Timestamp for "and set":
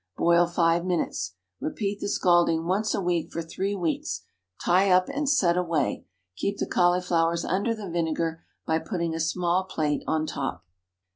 5.09-5.55